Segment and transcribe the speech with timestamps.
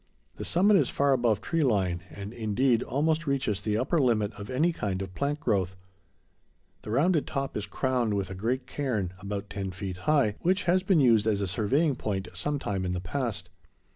[0.37, 4.49] The summit is far above tree line and, indeed, almost reaches the upper limit of
[4.49, 5.75] any kind of plant growth.
[6.81, 10.81] The rounded top is crowned with a great cairn, about ten feet high, which has
[10.81, 13.51] been used as a surveying point some time in the past.